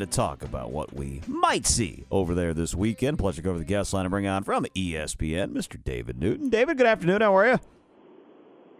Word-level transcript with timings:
To 0.00 0.06
talk 0.06 0.42
about 0.42 0.70
what 0.72 0.94
we 0.94 1.20
might 1.26 1.66
see 1.66 2.06
over 2.10 2.34
there 2.34 2.54
this 2.54 2.74
weekend. 2.74 3.18
Pleasure 3.18 3.36
to 3.36 3.42
go 3.42 3.50
over 3.50 3.58
the 3.58 3.66
guest 3.66 3.92
line 3.92 4.06
and 4.06 4.10
bring 4.10 4.26
on 4.26 4.44
from 4.44 4.64
ESPN, 4.74 5.52
Mr. 5.52 5.76
David 5.84 6.18
Newton. 6.18 6.48
David, 6.48 6.78
good 6.78 6.86
afternoon. 6.86 7.20
How 7.20 7.36
are 7.36 7.46
you? 7.50 7.58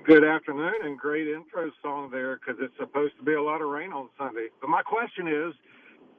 Good 0.07 0.25
afternoon, 0.25 0.73
and 0.83 0.99
great 0.99 1.29
intro 1.29 1.71
song 1.83 2.11
there 2.11 2.37
because 2.39 2.57
it's 2.63 2.73
supposed 2.79 3.19
to 3.19 3.23
be 3.23 3.35
a 3.35 3.43
lot 3.43 3.61
of 3.61 3.69
rain 3.69 3.93
on 3.93 4.09
Sunday. 4.17 4.47
But 4.63 4.71
my 4.71 4.81
question 4.81 5.29
is, 5.29 5.53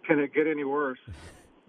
can 0.05 0.19
it 0.19 0.35
get 0.35 0.45
any 0.47 0.63
worse? 0.65 0.99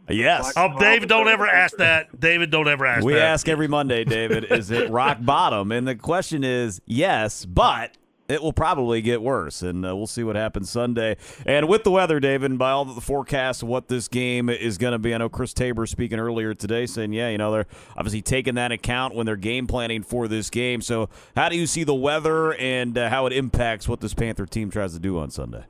Yes. 0.08 0.56
Like- 0.56 0.72
Oh, 0.72 0.78
David, 0.80 1.08
don't 1.08 1.28
ever 1.28 1.46
ask 1.46 1.76
that. 1.76 2.18
David, 2.18 2.50
don't 2.50 2.66
ever 2.66 2.84
ask 2.84 3.04
we 3.04 3.12
that. 3.12 3.22
ask 3.22 3.48
every 3.48 3.68
Monday, 3.68 4.02
David, 4.02 4.44
is 4.50 4.72
it 4.72 4.90
rock 4.90 5.18
bottom? 5.20 5.70
And 5.70 5.86
the 5.86 5.94
question 5.94 6.42
is 6.42 6.80
yes, 6.86 7.44
but 7.44 7.96
it 8.32 8.42
will 8.42 8.52
probably 8.52 9.02
get 9.02 9.22
worse, 9.22 9.62
and 9.62 9.84
uh, 9.84 9.94
we'll 9.94 10.06
see 10.06 10.24
what 10.24 10.36
happens 10.36 10.70
Sunday. 10.70 11.16
And 11.44 11.68
with 11.68 11.84
the 11.84 11.90
weather, 11.90 12.18
David, 12.18 12.50
and 12.50 12.58
by 12.58 12.70
all 12.70 12.84
the 12.84 13.00
forecasts 13.00 13.62
what 13.62 13.88
this 13.88 14.08
game 14.08 14.48
is 14.48 14.78
going 14.78 14.92
to 14.92 14.98
be, 14.98 15.14
I 15.14 15.18
know 15.18 15.28
Chris 15.28 15.52
Tabor 15.52 15.86
speaking 15.86 16.18
earlier 16.18 16.54
today 16.54 16.86
saying, 16.86 17.12
yeah, 17.12 17.28
you 17.28 17.38
know, 17.38 17.52
they're 17.52 17.66
obviously 17.96 18.22
taking 18.22 18.54
that 18.54 18.72
account 18.72 19.14
when 19.14 19.26
they're 19.26 19.36
game 19.36 19.66
planning 19.66 20.02
for 20.02 20.28
this 20.28 20.50
game. 20.50 20.80
So, 20.80 21.08
how 21.36 21.48
do 21.48 21.56
you 21.56 21.66
see 21.66 21.84
the 21.84 21.94
weather 21.94 22.54
and 22.54 22.96
uh, 22.96 23.10
how 23.10 23.26
it 23.26 23.32
impacts 23.32 23.86
what 23.88 24.00
this 24.00 24.14
Panther 24.14 24.46
team 24.46 24.70
tries 24.70 24.94
to 24.94 24.98
do 24.98 25.18
on 25.18 25.30
Sunday? 25.30 25.64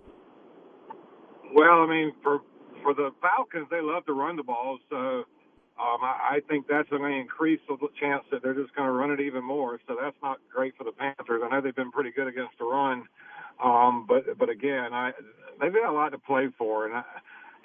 Well, 1.55 1.83
I 1.83 1.87
mean, 1.87 2.13
for 2.23 2.41
for 2.83 2.95
the 2.95 3.11
Falcons, 3.21 3.67
they 3.71 3.81
love 3.81 4.07
to 4.07 4.13
run 4.13 4.37
the 4.37 4.43
ball, 4.43 4.79
so 4.91 5.25
um, 5.83 5.99
I, 6.05 6.37
I 6.37 6.41
think 6.49 6.67
that's 6.69 6.89
going 6.91 7.03
to 7.03 7.19
increase 7.19 7.61
the 7.69 7.77
chance 8.01 8.25
that 8.31 8.43
they're 8.43 8.55
just 8.55 8.75
going 8.77 8.87
to 8.87 8.93
run 8.93 9.11
it 9.11 9.21
even 9.21 9.45
more. 9.45 9.81
So 9.89 9.97
that's 10.01 10.17
not 10.23 10.39
great 10.55 10.77
for 10.77 10.85
the 10.85 10.93
Panthers. 10.93 11.43
I 11.45 11.51
know 11.51 11.61
they've 11.61 11.75
been 11.75 11.91
pretty 11.91 12.13
good 12.13 12.29
against 12.29 12.59
the 12.59 12.65
run, 12.67 13.05
um, 13.63 14.07
but 14.09 14.39
but 14.39 14.49
again, 14.49 14.95
I 14.95 15.13
they've 15.61 15.73
got 15.73 15.91
a 15.91 15.93
lot 15.93 16.11
to 16.11 16.19
play 16.19 16.49
for, 16.57 16.87
and 16.87 16.95
I, 16.97 17.03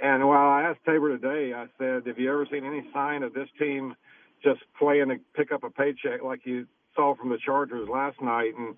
and 0.01 0.27
while 0.27 0.49
I 0.49 0.63
asked 0.63 0.79
Tabor 0.85 1.17
today, 1.17 1.53
I 1.53 1.67
said, 1.77 2.07
"Have 2.07 2.17
you 2.19 2.31
ever 2.31 2.47
seen 2.51 2.65
any 2.65 2.83
sign 2.93 3.23
of 3.23 3.33
this 3.33 3.49
team 3.59 3.95
just 4.43 4.61
playing 4.79 5.09
to 5.09 5.17
pick 5.35 5.52
up 5.52 5.63
a 5.63 5.69
paycheck 5.69 6.23
like 6.23 6.41
you 6.45 6.67
saw 6.95 7.15
from 7.15 7.29
the 7.29 7.37
Chargers 7.45 7.87
last 7.89 8.21
night?" 8.21 8.53
and 8.58 8.75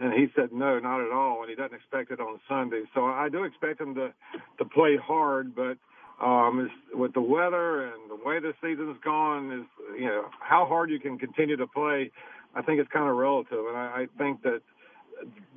and 0.00 0.12
he 0.12 0.26
said 0.36 0.52
no, 0.52 0.78
not 0.80 1.00
at 1.00 1.12
all, 1.12 1.42
and 1.42 1.50
he 1.50 1.56
doesn't 1.56 1.76
expect 1.76 2.10
it 2.10 2.20
on 2.20 2.40
Sunday. 2.48 2.82
So 2.94 3.06
I 3.06 3.28
do 3.30 3.44
expect 3.44 3.80
him 3.80 3.94
to 3.94 4.12
to 4.58 4.64
play 4.66 4.96
hard, 4.96 5.54
but 5.54 5.78
um, 6.22 6.70
with 6.94 7.12
the 7.14 7.20
weather 7.20 7.86
and 7.86 8.08
the 8.08 8.16
way 8.24 8.38
the 8.38 8.54
season's 8.62 8.96
gone, 9.04 9.52
is 9.52 9.66
you 9.98 10.06
know 10.06 10.26
how 10.40 10.64
hard 10.64 10.90
you 10.90 11.00
can 11.00 11.18
continue 11.18 11.56
to 11.56 11.66
play. 11.66 12.10
I 12.54 12.62
think 12.62 12.80
it's 12.80 12.90
kind 12.90 13.08
of 13.08 13.16
relative, 13.16 13.66
and 13.66 13.76
I, 13.76 14.02
I 14.02 14.06
think 14.18 14.42
that 14.42 14.62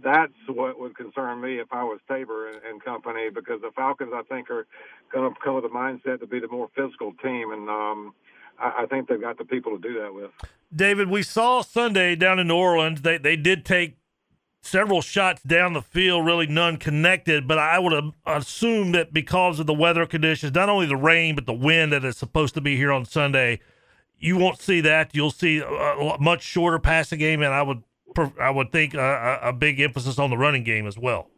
that's 0.04 0.34
what 0.48 0.80
would 0.80 0.96
concern 0.96 1.42
me 1.42 1.60
if 1.60 1.68
I 1.72 1.84
was 1.84 2.00
Tabor 2.08 2.50
and, 2.50 2.58
and 2.68 2.84
company, 2.84 3.30
because 3.30 3.62
the 3.62 3.72
Falcons 3.76 4.12
I 4.14 4.24
think 4.24 4.50
are 4.50 4.66
going 5.12 5.32
to 5.32 5.40
come 5.44 5.56
with 5.56 5.66
a 5.66 5.70
mindset 5.70 6.20
to 6.22 6.28
be 6.28 6.40
the 6.40 6.48
more 6.48 6.70
physical 6.76 7.14
team, 7.24 7.52
and 7.52 7.70
um, 7.70 8.14
I, 8.60 8.84
I 8.84 8.86
think 8.88 9.08
they've 9.08 9.22
got 9.22 9.38
the 9.38 9.46
people 9.46 9.78
to 9.78 9.82
do 9.82 10.00
that 10.02 10.14
with. 10.14 10.32
David, 10.76 11.10
we 11.10 11.22
saw 11.24 11.62
Sunday 11.62 12.16
down 12.16 12.40
in 12.40 12.48
New 12.48 12.56
Orleans. 12.56 13.02
They 13.04 13.18
they 13.18 13.36
did 13.36 13.66
take 13.66 13.98
several 14.66 15.02
shots 15.02 15.42
down 15.44 15.74
the 15.74 15.82
field, 15.82 16.26
really 16.26 16.48
none 16.48 16.78
connected. 16.78 17.48
But 17.48 17.58
I 17.58 17.80
would 17.80 18.14
assume 18.26 18.92
that 18.94 19.14
because 19.14 19.60
of 19.60 19.68
the 19.68 19.74
weather 19.74 20.06
conditions, 20.06 20.54
not 20.54 20.70
only 20.70 20.86
the 20.86 20.96
rain 20.96 21.36
but 21.36 21.46
the 21.46 21.54
wind 21.54 21.92
that 21.94 22.04
is 22.04 22.18
supposed 22.18 22.56
to 22.56 22.62
be 22.62 22.76
here 22.76 22.92
on 22.92 23.06
Sunday, 23.06 23.60
you 24.20 24.38
won't 24.38 24.60
see 24.60 24.82
that. 24.82 25.14
You'll 25.14 25.32
see 25.32 25.60
a, 25.60 26.18
much 26.20 26.42
shorter 26.42 26.80
passing 26.80 27.20
game, 27.20 27.42
and 27.42 27.54
I 27.54 27.62
would 27.62 27.84
I 28.40 28.50
would 28.50 28.72
think 28.72 28.94
a, 28.94 29.40
a 29.44 29.54
big 29.54 29.80
emphasis 29.80 30.18
on 30.18 30.30
the 30.30 30.38
running 30.38 30.64
game 30.64 30.88
as 30.88 30.98
well. 30.98 31.30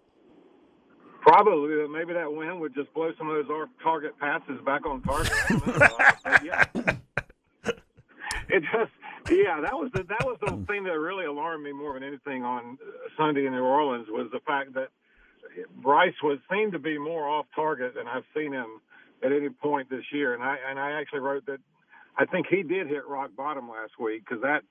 Probably, 1.21 1.87
maybe 1.89 2.13
that 2.13 2.31
wind 2.31 2.61
would 2.61 2.73
just 2.73 2.93
blow 2.93 3.11
some 3.17 3.29
of 3.29 3.35
those 3.35 3.49
off-target 3.49 4.17
passes 4.17 4.61
back 4.65 4.85
on 4.85 5.01
target. 5.01 5.33
I 5.33 5.49
don't 5.49 5.79
know. 5.79 5.87
But 6.23 6.45
yeah, 6.45 6.63
it 8.49 8.63
just 8.71 8.91
yeah, 9.29 9.61
that 9.61 9.73
was 9.73 9.91
the 9.93 10.03
that 10.03 10.25
was 10.25 10.37
the 10.41 10.51
thing 10.67 10.83
that 10.83 10.97
really 10.99 11.25
alarmed 11.25 11.63
me 11.63 11.73
more 11.73 11.93
than 11.93 12.03
anything 12.03 12.43
on 12.43 12.77
uh, 12.81 13.09
Sunday 13.17 13.45
in 13.45 13.53
New 13.53 13.63
Orleans 13.63 14.07
was 14.09 14.29
the 14.31 14.39
fact 14.41 14.73
that 14.73 14.89
Bryce 15.81 16.15
was 16.23 16.39
seemed 16.51 16.73
to 16.73 16.79
be 16.79 16.97
more 16.97 17.27
off 17.27 17.45
target 17.55 17.95
than 17.95 18.07
I've 18.07 18.25
seen 18.35 18.53
him 18.53 18.81
at 19.23 19.31
any 19.31 19.49
point 19.49 19.89
this 19.89 20.03
year, 20.11 20.33
and 20.33 20.43
I 20.43 20.57
and 20.69 20.79
I 20.79 20.99
actually 20.99 21.19
wrote 21.19 21.45
that 21.47 21.59
I 22.17 22.25
think 22.25 22.47
he 22.49 22.63
did 22.63 22.87
hit 22.87 23.07
rock 23.07 23.31
bottom 23.35 23.69
last 23.69 23.99
week 23.99 24.23
because 24.27 24.41
that 24.43 24.63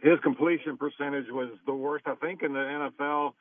his 0.00 0.18
completion 0.22 0.76
percentage 0.76 1.26
was 1.30 1.50
the 1.66 1.74
worst 1.74 2.06
I 2.06 2.14
think 2.14 2.42
in 2.42 2.52
the 2.52 2.90
NFL 3.00 3.32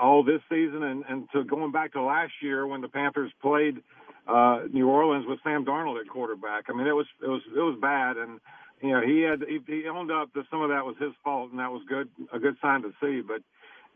all 0.00 0.22
this 0.22 0.40
season, 0.48 0.82
and 0.82 1.04
and 1.08 1.28
to 1.32 1.44
going 1.44 1.72
back 1.72 1.92
to 1.92 2.02
last 2.02 2.32
year 2.40 2.66
when 2.66 2.80
the 2.80 2.88
Panthers 2.88 3.32
played 3.42 3.82
uh, 4.26 4.60
New 4.72 4.88
Orleans 4.88 5.26
with 5.26 5.40
Sam 5.42 5.64
Darnold 5.64 6.00
at 6.00 6.08
quarterback. 6.08 6.64
I 6.68 6.72
mean, 6.72 6.86
it 6.86 6.94
was 6.94 7.06
it 7.22 7.28
was 7.28 7.42
it 7.54 7.60
was 7.60 7.78
bad, 7.80 8.16
and 8.16 8.40
you 8.82 8.90
know 8.90 9.00
he 9.00 9.22
had 9.22 9.44
he, 9.48 9.88
owned 9.88 10.10
up 10.10 10.32
that 10.34 10.44
some 10.50 10.62
of 10.62 10.70
that 10.70 10.84
was 10.84 10.96
his 11.00 11.12
fault, 11.22 11.50
and 11.50 11.60
that 11.60 11.70
was 11.70 11.82
good 11.88 12.08
a 12.32 12.38
good 12.38 12.56
sign 12.62 12.82
to 12.82 12.92
see. 13.00 13.20
But 13.20 13.42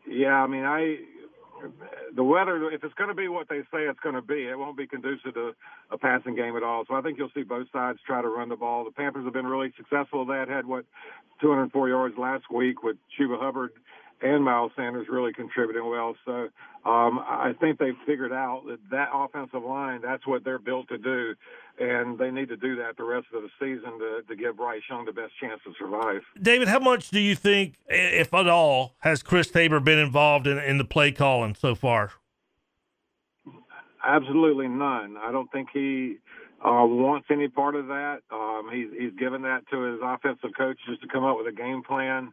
yeah, 0.07 0.35
I 0.35 0.47
mean, 0.47 0.63
I 0.63 0.97
the 2.15 2.23
weather 2.23 2.69
if 2.71 2.83
it's 2.83 2.93
going 2.95 3.09
to 3.09 3.15
be 3.15 3.27
what 3.27 3.47
they 3.49 3.61
say 3.71 3.83
it's 3.87 3.99
going 3.99 4.15
to 4.15 4.21
be, 4.21 4.47
it 4.47 4.57
won't 4.57 4.77
be 4.77 4.87
conducive 4.87 5.33
to 5.33 5.55
a 5.91 5.97
passing 5.97 6.35
game 6.35 6.55
at 6.55 6.63
all. 6.63 6.83
So 6.87 6.95
I 6.95 7.01
think 7.01 7.17
you'll 7.17 7.31
see 7.33 7.43
both 7.43 7.67
sides 7.71 7.99
try 8.05 8.21
to 8.21 8.27
run 8.27 8.49
the 8.49 8.55
ball. 8.55 8.83
The 8.83 8.91
Panthers 8.91 9.23
have 9.25 9.33
been 9.33 9.47
really 9.47 9.73
successful. 9.77 10.25
Had 10.25 10.49
had 10.49 10.65
what 10.65 10.85
204 11.41 11.89
yards 11.89 12.17
last 12.17 12.45
week 12.51 12.83
with 12.83 12.97
Chuba 13.17 13.39
Hubbard 13.39 13.71
and 14.21 14.43
Miles 14.43 14.71
Sanders 14.75 15.07
really 15.09 15.33
contributing 15.33 15.89
well. 15.89 16.15
So 16.25 16.49
um, 16.85 17.19
I 17.19 17.53
think 17.59 17.79
they've 17.79 17.97
figured 18.05 18.31
out 18.31 18.63
that 18.67 18.79
that 18.91 19.09
offensive 19.13 19.63
line, 19.63 20.01
that's 20.01 20.25
what 20.25 20.43
they're 20.43 20.59
built 20.59 20.87
to 20.89 20.97
do, 20.97 21.35
and 21.79 22.17
they 22.17 22.31
need 22.31 22.49
to 22.49 22.57
do 22.57 22.75
that 22.77 22.97
the 22.97 23.03
rest 23.03 23.27
of 23.33 23.43
the 23.43 23.49
season 23.59 23.99
to, 23.99 24.21
to 24.27 24.35
give 24.35 24.57
Bryce 24.57 24.81
Young 24.89 25.05
the 25.05 25.11
best 25.11 25.33
chance 25.39 25.61
to 25.65 25.73
survive. 25.77 26.21
David, 26.41 26.67
how 26.67 26.79
much 26.79 27.09
do 27.09 27.19
you 27.19 27.35
think, 27.35 27.75
if 27.87 28.33
at 28.33 28.47
all, 28.47 28.95
has 28.99 29.21
Chris 29.21 29.51
Tabor 29.51 29.79
been 29.79 29.99
involved 29.99 30.47
in, 30.47 30.57
in 30.57 30.77
the 30.77 30.85
play 30.85 31.11
calling 31.11 31.55
so 31.55 31.75
far? 31.75 32.11
Absolutely 34.05 34.67
none. 34.67 35.17
I 35.17 35.31
don't 35.31 35.51
think 35.51 35.69
he 35.73 36.17
uh, 36.63 36.85
wants 36.85 37.27
any 37.31 37.47
part 37.47 37.75
of 37.75 37.87
that. 37.87 38.19
Um, 38.31 38.69
he's 38.71 38.87
he's 38.97 39.19
given 39.19 39.41
that 39.41 39.67
to 39.71 39.81
his 39.81 39.99
offensive 40.03 40.51
coaches 40.55 40.99
to 41.01 41.07
come 41.07 41.23
up 41.23 41.37
with 41.37 41.47
a 41.47 41.51
game 41.51 41.81
plan. 41.81 42.31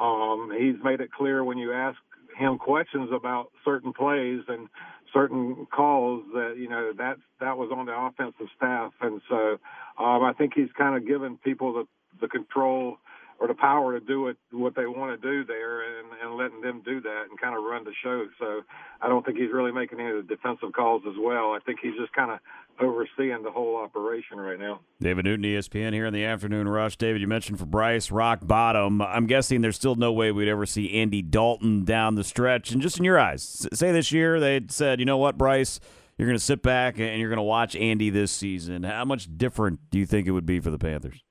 Um, 0.00 0.50
he's 0.56 0.82
made 0.82 1.00
it 1.00 1.12
clear 1.12 1.44
when 1.44 1.58
you 1.58 1.72
ask 1.72 1.98
him 2.38 2.58
questions 2.58 3.10
about 3.12 3.50
certain 3.64 3.92
plays 3.92 4.40
and 4.48 4.68
certain 5.12 5.66
calls 5.74 6.24
that 6.32 6.54
you 6.56 6.68
know 6.68 6.92
that 6.96 7.16
that 7.40 7.58
was 7.58 7.70
on 7.74 7.86
the 7.86 7.92
offensive 7.92 8.46
staff, 8.56 8.92
and 9.00 9.20
so 9.28 9.58
um, 9.98 10.24
I 10.24 10.32
think 10.36 10.52
he's 10.54 10.70
kind 10.76 10.96
of 10.96 11.06
given 11.06 11.38
people 11.44 11.72
the 11.74 11.84
the 12.20 12.28
control 12.28 12.96
or 13.40 13.48
the 13.48 13.54
power 13.54 13.98
to 13.98 14.04
do 14.04 14.28
it 14.28 14.36
what 14.52 14.76
they 14.76 14.86
want 14.86 15.20
to 15.20 15.28
do 15.28 15.44
there 15.44 15.80
and, 15.80 16.08
and 16.22 16.36
letting 16.36 16.60
them 16.60 16.82
do 16.84 17.00
that 17.00 17.24
and 17.30 17.40
kind 17.40 17.56
of 17.56 17.64
run 17.64 17.84
the 17.84 17.92
show. 18.02 18.26
So 18.38 18.60
I 19.00 19.08
don't 19.08 19.24
think 19.24 19.38
he's 19.38 19.50
really 19.50 19.72
making 19.72 19.98
any 19.98 20.10
of 20.10 20.16
the 20.28 20.36
defensive 20.36 20.72
calls 20.74 21.02
as 21.08 21.14
well. 21.18 21.52
I 21.52 21.58
think 21.64 21.80
he's 21.80 21.96
just 21.98 22.12
kind 22.12 22.30
of 22.30 22.38
overseeing 22.78 23.42
the 23.42 23.50
whole 23.50 23.76
operation 23.76 24.38
right 24.38 24.58
now. 24.58 24.80
David 25.00 25.24
Newton, 25.24 25.44
ESPN, 25.44 25.94
here 25.94 26.04
in 26.04 26.12
the 26.12 26.24
afternoon 26.24 26.68
rush. 26.68 26.96
David, 26.96 27.22
you 27.22 27.26
mentioned 27.26 27.58
for 27.58 27.64
Bryce, 27.64 28.10
rock 28.10 28.40
bottom. 28.42 29.00
I'm 29.00 29.26
guessing 29.26 29.62
there's 29.62 29.76
still 29.76 29.96
no 29.96 30.12
way 30.12 30.30
we'd 30.32 30.48
ever 30.48 30.66
see 30.66 30.92
Andy 31.00 31.22
Dalton 31.22 31.84
down 31.84 32.16
the 32.16 32.24
stretch. 32.24 32.72
And 32.72 32.82
just 32.82 32.98
in 32.98 33.04
your 33.04 33.18
eyes, 33.18 33.66
say 33.72 33.90
this 33.90 34.12
year 34.12 34.38
they 34.38 34.60
said, 34.68 35.00
you 35.00 35.06
know 35.06 35.18
what, 35.18 35.38
Bryce, 35.38 35.80
you're 36.18 36.28
going 36.28 36.38
to 36.38 36.44
sit 36.44 36.62
back 36.62 36.98
and 36.98 37.18
you're 37.18 37.30
going 37.30 37.38
to 37.38 37.42
watch 37.42 37.74
Andy 37.74 38.10
this 38.10 38.32
season, 38.32 38.82
how 38.82 39.06
much 39.06 39.28
different 39.38 39.80
do 39.90 39.98
you 39.98 40.04
think 40.04 40.26
it 40.26 40.32
would 40.32 40.46
be 40.46 40.60
for 40.60 40.70
the 40.70 40.78
Panthers? 40.78 41.22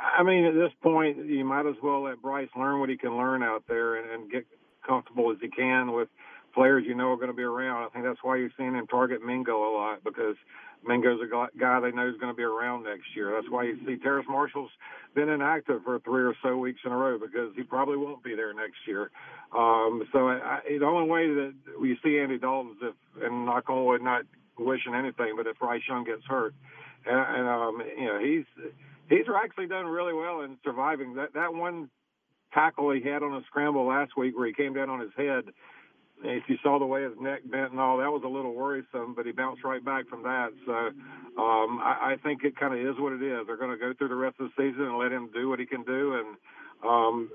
I 0.00 0.22
mean, 0.22 0.44
at 0.44 0.54
this 0.54 0.72
point, 0.82 1.26
you 1.26 1.44
might 1.44 1.66
as 1.66 1.76
well 1.82 2.04
let 2.04 2.22
Bryce 2.22 2.48
learn 2.56 2.80
what 2.80 2.88
he 2.88 2.96
can 2.96 3.16
learn 3.16 3.42
out 3.42 3.64
there 3.68 3.96
and, 3.96 4.10
and 4.10 4.30
get 4.30 4.46
comfortable 4.86 5.30
as 5.30 5.38
he 5.40 5.48
can 5.48 5.92
with 5.92 6.08
players 6.54 6.84
you 6.86 6.94
know 6.94 7.12
are 7.12 7.16
going 7.16 7.28
to 7.28 7.34
be 7.34 7.42
around. 7.42 7.84
I 7.84 7.88
think 7.90 8.04
that's 8.04 8.22
why 8.22 8.36
you're 8.36 8.50
seeing 8.56 8.74
him 8.74 8.86
target 8.86 9.22
Mingo 9.24 9.56
a 9.56 9.72
lot 9.76 10.02
because 10.02 10.36
Mingo's 10.86 11.20
a 11.22 11.58
guy 11.58 11.80
they 11.80 11.92
know 11.92 12.08
is 12.08 12.16
going 12.20 12.32
to 12.32 12.36
be 12.36 12.42
around 12.42 12.84
next 12.84 13.14
year. 13.14 13.32
That's 13.34 13.50
why 13.50 13.64
you 13.64 13.78
see 13.86 13.96
Terrace 13.96 14.26
Marshall's 14.28 14.70
been 15.14 15.28
inactive 15.28 15.82
for 15.84 15.98
three 16.00 16.22
or 16.22 16.34
so 16.42 16.56
weeks 16.56 16.80
in 16.84 16.92
a 16.92 16.96
row 16.96 17.18
because 17.18 17.52
he 17.54 17.62
probably 17.62 17.96
won't 17.96 18.24
be 18.24 18.34
there 18.34 18.54
next 18.54 18.78
year. 18.86 19.10
Um, 19.56 20.08
so 20.12 20.28
I, 20.28 20.60
I, 20.66 20.78
the 20.78 20.86
only 20.86 21.08
way 21.08 21.28
that 21.28 21.54
we 21.80 21.98
see 22.02 22.18
Andy 22.18 22.38
Dalton 22.38 22.72
is 22.72 22.94
if, 23.16 23.24
and 23.24 23.44
knock 23.44 23.68
on 23.68 23.84
wood, 23.84 24.02
not 24.02 24.22
wishing 24.58 24.94
anything, 24.94 25.34
but 25.36 25.46
if 25.46 25.58
Bryce 25.58 25.82
Young 25.88 26.04
gets 26.04 26.24
hurt, 26.26 26.54
and, 27.06 27.18
and 27.18 27.48
um, 27.48 27.82
you 27.98 28.06
know 28.06 28.18
he's 28.18 28.44
he's 29.10 29.26
actually 29.42 29.66
done 29.66 29.84
really 29.84 30.14
well 30.14 30.40
in 30.40 30.56
surviving 30.64 31.14
that 31.14 31.34
that 31.34 31.52
one 31.52 31.90
tackle 32.54 32.90
he 32.90 33.02
had 33.02 33.22
on 33.22 33.34
a 33.34 33.42
scramble 33.46 33.86
last 33.86 34.16
week 34.16 34.36
where 34.36 34.46
he 34.46 34.54
came 34.54 34.72
down 34.72 34.88
on 34.88 35.00
his 35.00 35.10
head 35.16 35.44
if 36.22 36.44
you 36.48 36.56
saw 36.62 36.78
the 36.78 36.86
way 36.86 37.02
his 37.02 37.12
neck 37.20 37.40
bent 37.50 37.70
and 37.70 37.80
all, 37.80 37.98
that 37.98 38.10
was 38.10 38.22
a 38.24 38.28
little 38.28 38.54
worrisome, 38.54 39.14
but 39.14 39.26
he 39.26 39.32
bounced 39.32 39.64
right 39.64 39.84
back 39.84 40.08
from 40.08 40.22
that. 40.22 40.50
So 40.66 40.72
um, 41.40 41.80
I, 41.82 42.12
I 42.12 42.16
think 42.22 42.44
it 42.44 42.56
kind 42.56 42.74
of 42.74 42.80
is 42.80 43.00
what 43.00 43.12
it 43.12 43.22
is. 43.22 43.46
They're 43.46 43.56
going 43.56 43.70
to 43.70 43.76
go 43.76 43.92
through 43.96 44.08
the 44.08 44.16
rest 44.16 44.36
of 44.38 44.50
the 44.50 44.62
season 44.62 44.84
and 44.84 44.98
let 44.98 45.12
him 45.12 45.30
do 45.32 45.48
what 45.48 45.58
he 45.58 45.66
can 45.66 45.82
do 45.82 46.14
and 46.14 46.36
um, 46.86 47.30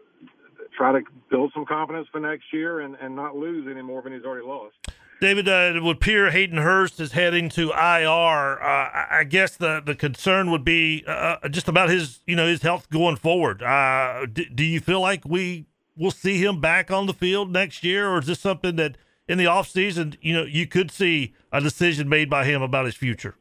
try 0.77 0.91
to 0.91 1.01
build 1.29 1.51
some 1.53 1.65
confidence 1.65 2.07
for 2.11 2.19
next 2.19 2.45
year 2.53 2.81
and, 2.81 2.95
and 3.01 3.15
not 3.15 3.35
lose 3.35 3.67
any 3.69 3.81
more 3.81 4.01
than 4.01 4.13
he's 4.13 4.23
already 4.23 4.45
lost. 4.45 4.75
David, 5.21 5.47
uh, 5.47 5.73
it 5.75 5.81
would 5.81 5.97
appear 5.97 6.29
Hayden 6.29 6.57
Hurst 6.57 6.99
is 6.99 7.13
heading 7.13 7.49
to 7.49 7.69
IR. 7.71 8.61
Uh, 8.61 9.07
I 9.09 9.25
guess 9.27 9.55
the, 9.55 9.81
the 9.83 9.95
concern 9.95 10.51
would 10.51 10.65
be 10.65 11.03
uh, 11.07 11.37
uh, 11.41 11.49
just 11.49 11.67
about 11.67 11.89
his 11.89 12.19
you 12.27 12.35
know 12.35 12.47
his 12.47 12.61
health 12.61 12.89
going 12.89 13.15
forward. 13.15 13.63
Uh, 13.63 14.25
d- 14.31 14.49
do 14.53 14.63
you 14.63 14.79
feel 14.79 14.99
like 14.99 15.23
we 15.25 15.67
we'll 15.95 16.11
see 16.11 16.37
him 16.43 16.59
back 16.59 16.91
on 16.91 17.05
the 17.05 17.13
field 17.13 17.51
next 17.51 17.83
year, 17.83 18.09
or 18.09 18.19
is 18.19 18.27
this 18.27 18.39
something 18.39 18.75
that 18.75 18.97
in 19.27 19.37
the 19.37 19.45
offseason, 19.45 20.17
you 20.21 20.33
know, 20.33 20.43
you 20.43 20.67
could 20.67 20.91
see 20.91 21.33
a 21.51 21.61
decision 21.61 22.09
made 22.09 22.29
by 22.29 22.45
him 22.45 22.61
about 22.61 22.85
his 22.85 22.95
future? 22.95 23.35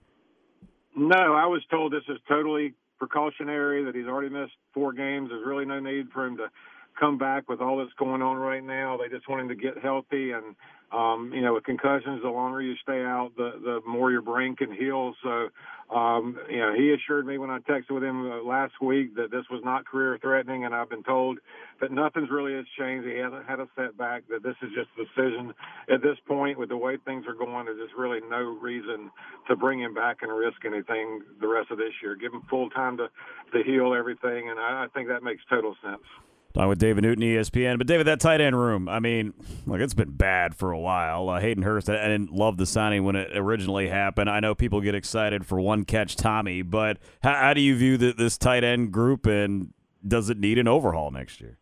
No, 0.97 1.35
I 1.35 1.47
was 1.47 1.63
told 1.71 1.93
this 1.93 2.05
is 2.09 2.19
totally 2.29 2.75
precautionary, 2.99 3.85
that 3.85 3.95
he's 3.95 4.07
already 4.07 4.29
missed 4.29 4.53
four 4.73 4.93
games. 4.93 5.29
There's 5.29 5.45
really 5.45 5.65
no 5.65 5.81
need 5.81 6.11
for 6.13 6.25
him 6.25 6.37
to 6.37 6.51
come 6.99 7.19
back 7.19 7.49
with 7.49 7.61
all 7.61 7.79
that's 7.79 7.93
going 7.99 8.23
on 8.23 8.37
right 8.37 8.63
now. 8.63 8.97
They 8.97 9.09
just 9.15 9.29
want 9.29 9.43
him 9.43 9.49
to 9.49 9.55
get 9.55 9.79
healthy 9.83 10.31
and 10.31 10.55
um, 10.95 11.33
you 11.35 11.41
know, 11.41 11.55
with 11.55 11.65
concussions, 11.65 12.23
the 12.23 12.29
longer 12.29 12.63
you 12.63 12.75
stay 12.83 13.03
out, 13.03 13.33
the 13.37 13.53
the 13.63 13.81
more 13.89 14.13
your 14.13 14.23
brain 14.23 14.55
can 14.55 14.73
heal. 14.73 15.15
So, 15.25 15.49
um, 15.95 16.39
you 16.49 16.59
know, 16.59 16.73
he 16.73 16.93
assured 16.93 17.27
me 17.27 17.37
when 17.37 17.51
I 17.51 17.59
texted 17.59 17.91
with 17.91 18.05
him 18.05 18.31
uh, 18.31 18.43
last 18.45 18.75
week 18.81 19.17
that 19.17 19.33
this 19.33 19.45
was 19.51 19.61
not 19.65 19.87
career 19.87 20.19
threatening, 20.23 20.65
and 20.65 20.75
I've 20.75 20.89
been 20.89 21.03
told 21.03 21.39
that 21.81 21.91
nothing's 21.91 22.31
really 22.31 22.55
has 22.55 22.67
changed. 22.79 23.09
He 23.09 23.19
hasn't 23.19 23.45
had 23.47 23.59
a 23.59 23.67
setback. 23.75 24.29
That 24.29 24.45
this 24.45 24.55
is 24.63 24.71
just 24.75 24.89
a 24.97 25.05
decision 25.05 25.53
at 25.93 26.01
this 26.01 26.19
point 26.29 26.59
with 26.59 26.69
the 26.69 26.77
way 26.77 26.97
things 27.05 27.25
are 27.27 27.35
going. 27.35 27.65
There's 27.65 27.81
just 27.81 27.95
really 27.99 28.21
no 28.31 28.57
reason 28.63 29.11
to 29.49 29.57
bring 29.57 29.81
him 29.81 29.95
back 29.95 30.19
and 30.23 30.31
risk 30.31 30.65
anything 30.65 31.23
the 31.41 31.49
rest 31.49 31.73
of 31.73 31.79
this 31.79 31.93
year. 32.03 32.15
Give 32.15 32.33
him 32.33 32.43
full 32.49 32.71
time 32.71 32.99
to 32.99 33.09
to 33.53 33.63
heal 33.65 33.95
everything, 33.95 34.49
and 34.49 34.61
I, 34.61 34.85
I 34.85 34.87
think 34.95 35.09
that 35.09 35.25
makes 35.25 35.43
total 35.51 35.75
sense. 35.83 36.07
Talking 36.55 36.69
with 36.69 36.79
David 36.79 37.03
Newton, 37.03 37.25
ESPN. 37.25 37.79
But 37.79 37.89
David, 37.89 38.07
that 38.07 38.21
tight 38.21 38.41
end 38.41 38.57
room, 38.57 38.89
I 38.89 39.01
mean, 39.01 39.35
like 39.67 39.81
it's 39.81 39.93
been 39.93 40.13
bad 40.13 40.55
for 40.55 40.71
a 40.71 40.79
while. 40.79 41.29
Uh, 41.29 41.41
Hayden 41.41 41.65
Hurst, 41.65 41.91
I 41.91 41.95
didn't 41.95 42.33
love 42.33 42.59
the 42.59 42.67
signing 42.67 43.03
when 43.03 43.17
it 43.17 43.37
originally 43.37 43.89
happened. 43.89 44.31
I 44.31 44.39
know 44.39 44.55
people 44.55 44.81
get 44.81 44.95
excited 44.95 45.45
for 45.45 45.61
one 45.61 45.85
catch 45.85 46.15
Tommy, 46.15 46.63
but 46.63 46.99
how, 47.25 47.35
how 47.35 47.55
do 47.55 47.61
you 47.61 47.77
view 47.77 47.97
the, 47.97 48.13
this 48.13 48.39
tight 48.39 48.63
end 48.63 48.93
group, 48.93 49.27
and 49.27 49.75
does 50.07 50.31
it 50.31 50.39
need 50.39 50.59
an 50.59 50.69
overhaul 50.69 51.11
next 51.11 51.41
year? 51.41 51.59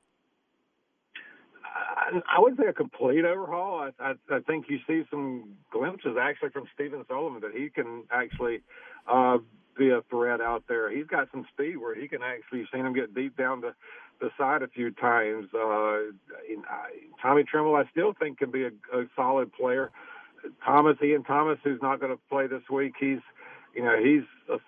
I 2.28 2.38
wouldn't 2.38 2.60
say 2.60 2.66
a 2.66 2.74
complete 2.74 3.24
overhaul. 3.24 3.88
I, 3.98 4.10
I, 4.10 4.12
I 4.30 4.40
think 4.40 4.66
you 4.68 4.78
see 4.86 5.04
some 5.10 5.54
glimpses 5.70 6.16
actually 6.20 6.50
from 6.50 6.64
Stephen 6.74 7.02
Sullivan 7.08 7.40
that 7.40 7.58
he 7.58 7.70
can 7.70 8.02
actually 8.10 8.60
uh, 9.10 9.38
be 9.78 9.88
a 9.88 10.02
threat 10.10 10.42
out 10.42 10.64
there. 10.68 10.94
He's 10.94 11.06
got 11.06 11.28
some 11.30 11.46
speed 11.52 11.78
where 11.78 11.94
he 11.98 12.08
can 12.08 12.22
actually 12.22 12.60
you've 12.60 12.68
seen 12.72 12.84
him 12.84 12.92
get 12.92 13.14
deep 13.14 13.36
down 13.38 13.62
the 13.62 13.74
the 14.22 14.30
side 14.38 14.62
a 14.62 14.68
few 14.68 14.90
times. 14.92 15.48
Uh, 15.52 16.12
Tommy 17.20 17.42
Tremble, 17.42 17.74
I 17.74 17.84
still 17.90 18.14
think 18.18 18.38
can 18.38 18.50
be 18.50 18.64
a, 18.64 18.70
a 18.96 19.04
solid 19.14 19.52
player. 19.52 19.90
Thomas, 20.64 20.96
Ian 21.02 21.24
Thomas, 21.24 21.58
who's 21.62 21.82
not 21.82 22.00
going 22.00 22.12
to 22.12 22.20
play 22.30 22.46
this 22.46 22.62
week, 22.70 22.94
he's, 22.98 23.18
you 23.74 23.82
know, 23.82 23.96
he's 24.02 24.22
a 24.48 24.58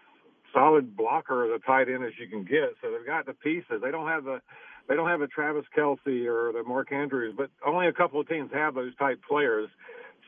solid 0.52 0.96
blocker 0.96 1.44
of 1.44 1.50
the 1.50 1.64
tight 1.64 1.88
end 1.88 2.04
as 2.04 2.12
you 2.18 2.28
can 2.28 2.44
get. 2.44 2.74
So 2.82 2.90
they've 2.90 3.06
got 3.06 3.26
the 3.26 3.34
pieces. 3.34 3.80
They 3.82 3.90
don't 3.90 4.08
have 4.08 4.24
the, 4.24 4.40
they 4.88 4.96
don't 4.96 5.08
have 5.08 5.20
a 5.20 5.26
Travis 5.26 5.64
Kelce 5.76 6.26
or 6.26 6.52
the 6.52 6.62
Mark 6.66 6.92
Andrews, 6.92 7.34
but 7.36 7.50
only 7.66 7.86
a 7.86 7.92
couple 7.92 8.20
of 8.20 8.28
teams 8.28 8.50
have 8.52 8.74
those 8.74 8.94
type 8.96 9.20
players. 9.26 9.68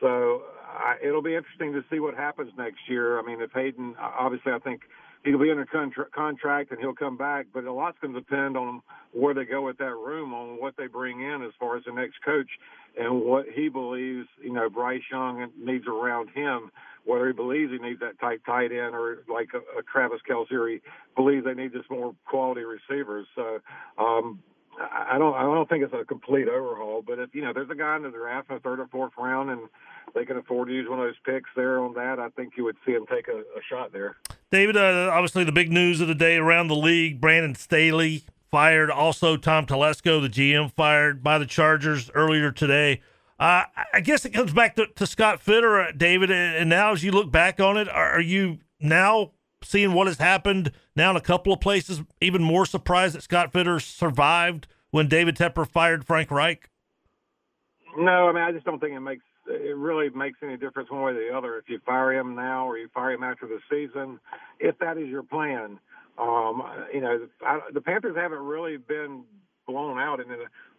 So 0.01 0.43
I, 0.65 0.95
it'll 1.03 1.21
be 1.21 1.35
interesting 1.35 1.73
to 1.73 1.83
see 1.91 1.99
what 1.99 2.15
happens 2.15 2.51
next 2.57 2.79
year. 2.87 3.19
I 3.19 3.23
mean, 3.23 3.41
if 3.41 3.51
Hayden, 3.53 3.95
obviously, 3.99 4.51
I 4.51 4.59
think 4.59 4.81
he'll 5.23 5.39
be 5.39 5.51
under 5.51 5.65
contra- 5.65 6.09
contract 6.09 6.71
and 6.71 6.79
he'll 6.79 6.93
come 6.93 7.17
back, 7.17 7.47
but 7.53 7.63
a 7.63 7.71
lot's 7.71 7.97
going 8.01 8.13
to 8.13 8.19
depend 8.19 8.57
on 8.57 8.81
where 9.11 9.33
they 9.33 9.45
go 9.45 9.65
with 9.65 9.77
that 9.77 9.95
room, 9.95 10.33
on 10.33 10.59
what 10.59 10.75
they 10.77 10.87
bring 10.87 11.21
in 11.21 11.43
as 11.43 11.51
far 11.59 11.77
as 11.77 11.83
the 11.85 11.91
next 11.91 12.17
coach 12.23 12.49
and 12.97 13.21
what 13.21 13.45
he 13.53 13.69
believes, 13.69 14.27
you 14.41 14.51
know, 14.51 14.69
Bryce 14.69 15.01
Young 15.11 15.51
needs 15.57 15.85
around 15.87 16.29
him. 16.29 16.71
Whether 17.05 17.27
he 17.27 17.33
believes 17.33 17.71
he 17.71 17.77
needs 17.77 18.01
that 18.01 18.19
type 18.19 18.41
tight 18.45 18.71
end 18.71 18.93
or 18.93 19.23
like 19.29 19.49
a, 19.53 19.79
a 19.79 19.83
Travis 19.83 20.19
Kelce, 20.29 20.81
believes 21.15 21.45
they 21.45 21.53
need 21.53 21.71
just 21.71 21.89
more 21.89 22.13
quality 22.25 22.63
receivers. 22.63 23.27
So, 23.33 23.59
um, 23.97 24.39
I 24.79 25.17
don't 25.17 25.33
I 25.33 25.41
don't 25.41 25.67
think 25.67 25.83
it's 25.83 25.93
a 25.93 26.05
complete 26.05 26.47
overhaul, 26.47 27.01
but 27.01 27.17
if 27.17 27.33
you 27.33 27.41
know 27.41 27.51
there's 27.53 27.69
a 27.69 27.75
guy 27.75 27.95
in 27.95 28.03
the 28.03 28.09
draft 28.09 28.49
in 28.49 28.55
the 28.55 28.59
third 28.59 28.79
or 28.79 28.87
fourth 28.87 29.13
round 29.17 29.49
and 29.49 29.61
they 30.13 30.25
can 30.25 30.37
afford 30.37 30.67
to 30.69 30.73
use 30.73 30.89
one 30.89 30.99
of 30.99 31.05
those 31.05 31.19
picks 31.25 31.49
there 31.55 31.79
on 31.79 31.93
that, 31.93 32.19
I 32.19 32.29
think 32.29 32.53
you 32.57 32.63
would 32.63 32.77
see 32.85 32.93
them 32.93 33.05
take 33.07 33.27
a, 33.27 33.39
a 33.39 33.61
shot 33.69 33.91
there. 33.91 34.17
David, 34.51 34.77
uh, 34.77 35.11
obviously 35.13 35.43
the 35.43 35.51
big 35.51 35.71
news 35.71 36.01
of 36.01 36.07
the 36.07 36.15
day 36.15 36.37
around 36.37 36.67
the 36.67 36.75
league: 36.75 37.19
Brandon 37.19 37.55
Staley 37.55 38.23
fired. 38.49 38.89
Also, 38.89 39.37
Tom 39.37 39.65
Telesco, 39.65 40.21
the 40.21 40.29
GM, 40.29 40.71
fired 40.71 41.23
by 41.23 41.37
the 41.37 41.45
Chargers 41.45 42.09
earlier 42.13 42.51
today. 42.51 43.01
Uh, 43.39 43.63
I 43.93 43.99
guess 43.99 44.25
it 44.25 44.31
comes 44.31 44.51
back 44.51 44.75
to, 44.77 44.87
to 44.87 45.05
Scott 45.05 45.43
Fitterer, 45.43 45.89
uh, 45.89 45.91
David. 45.95 46.31
And 46.31 46.69
now, 46.69 46.93
as 46.93 47.03
you 47.03 47.11
look 47.11 47.31
back 47.31 47.59
on 47.59 47.77
it, 47.77 47.87
are, 47.87 48.13
are 48.13 48.21
you 48.21 48.59
now 48.79 49.31
seeing 49.63 49.93
what 49.93 50.07
has 50.07 50.17
happened 50.17 50.71
now 50.95 51.11
in 51.11 51.15
a 51.15 51.21
couple 51.21 51.53
of 51.53 51.59
places, 51.59 52.01
even 52.21 52.41
more 52.41 52.65
surprised 52.65 53.15
that 53.15 53.23
Scott 53.23 53.53
Fitterer 53.53 53.81
survived 53.81 54.67
when 54.91 55.07
David 55.07 55.35
Tepper 55.35 55.67
fired 55.67 56.05
Frank 56.05 56.31
Reich? 56.31 56.69
No, 57.95 58.29
I 58.29 58.31
mean 58.31 58.43
I 58.43 58.51
just 58.51 58.65
don't 58.65 58.79
think 58.79 58.93
it 58.93 58.99
makes 58.99 59.23
it 59.47 59.75
really 59.77 60.09
makes 60.09 60.39
any 60.43 60.57
difference 60.57 60.89
one 60.89 61.01
way 61.01 61.11
or 61.11 61.13
the 61.13 61.35
other. 61.35 61.57
If 61.57 61.69
you 61.69 61.79
fire 61.85 62.13
him 62.13 62.35
now 62.35 62.67
or 62.67 62.77
you 62.77 62.89
fire 62.93 63.11
him 63.11 63.23
after 63.23 63.47
the 63.47 63.59
season, 63.69 64.19
if 64.59 64.77
that 64.79 64.97
is 64.97 65.07
your 65.07 65.23
plan, 65.23 65.79
um, 66.17 66.63
you 66.93 67.01
know 67.01 67.27
I, 67.45 67.59
the 67.73 67.81
Panthers 67.81 68.15
haven't 68.15 68.39
really 68.39 68.77
been 68.77 69.23
blown 69.67 69.99
out 69.99 70.19
and 70.19 70.29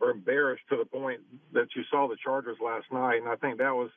or 0.00 0.10
embarrassed 0.10 0.62
to 0.70 0.76
the 0.76 0.84
point 0.84 1.20
that 1.52 1.68
you 1.76 1.82
saw 1.90 2.08
the 2.08 2.16
Chargers 2.22 2.56
last 2.64 2.86
night, 2.92 3.20
and 3.20 3.28
I 3.28 3.36
think 3.36 3.58
that 3.58 3.74
was 3.74 3.90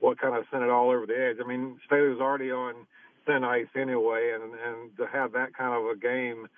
what 0.00 0.18
kind 0.18 0.36
of 0.36 0.44
sent 0.50 0.62
it 0.62 0.70
all 0.70 0.90
over 0.90 1.06
the 1.06 1.18
edge. 1.18 1.36
I 1.42 1.46
mean, 1.46 1.78
Staley 1.86 2.08
was 2.08 2.20
already 2.20 2.50
on 2.50 2.86
thin 3.26 3.44
ice 3.44 3.66
anyway, 3.76 4.32
and 4.34 4.54
and 4.54 4.96
to 4.96 5.06
have 5.06 5.32
that 5.32 5.54
kind 5.54 5.74
of 5.74 5.90
a 5.90 5.96
game 5.96 6.48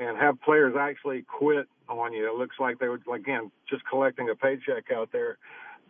and 0.00 0.16
have 0.16 0.40
players 0.42 0.74
actually 0.78 1.22
quit 1.22 1.66
on 1.88 2.12
you, 2.12 2.26
it 2.26 2.38
looks 2.38 2.56
like 2.60 2.78
they 2.78 2.88
were 2.88 3.00
again 3.12 3.50
just 3.68 3.82
collecting 3.88 4.28
a 4.30 4.34
paycheck 4.34 4.90
out 4.94 5.10
there. 5.12 5.38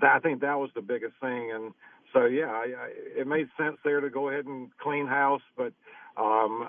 I 0.02 0.19
think 0.21 0.40
that 0.42 0.59
was 0.59 0.71
the 0.75 0.83
biggest 0.83 1.14
thing, 1.21 1.52
and 1.54 1.73
so 2.12 2.26
yeah, 2.26 2.50
I, 2.50 2.66
I, 2.78 2.90
it 3.21 3.26
made 3.26 3.49
sense 3.59 3.76
there 3.85 4.00
to 4.00 4.11
go 4.11 4.28
ahead 4.30 4.47
and 4.47 4.71
clean 4.83 5.07
house, 5.07 5.42
but. 5.57 5.73
um 6.16 6.69